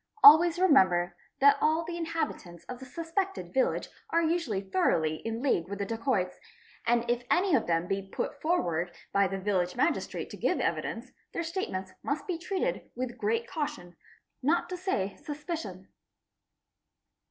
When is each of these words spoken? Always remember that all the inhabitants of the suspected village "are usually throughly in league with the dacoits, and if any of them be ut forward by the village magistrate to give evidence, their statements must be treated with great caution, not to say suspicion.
Always 0.23 0.57
remember 0.57 1.15
that 1.41 1.59
all 1.61 1.83
the 1.85 1.95
inhabitants 1.95 2.63
of 2.63 2.79
the 2.79 2.85
suspected 2.87 3.53
village 3.53 3.87
"are 4.09 4.23
usually 4.23 4.59
throughly 4.61 5.17
in 5.17 5.43
league 5.43 5.69
with 5.69 5.77
the 5.77 5.85
dacoits, 5.85 6.39
and 6.87 7.07
if 7.07 7.21
any 7.29 7.53
of 7.53 7.67
them 7.67 7.85
be 7.87 8.11
ut 8.17 8.41
forward 8.41 8.89
by 9.13 9.27
the 9.27 9.37
village 9.37 9.75
magistrate 9.75 10.31
to 10.31 10.37
give 10.37 10.59
evidence, 10.59 11.11
their 11.33 11.43
statements 11.43 11.93
must 12.01 12.25
be 12.25 12.39
treated 12.39 12.89
with 12.95 13.19
great 13.19 13.45
caution, 13.47 13.95
not 14.41 14.69
to 14.69 14.75
say 14.77 15.17
suspicion. 15.17 15.87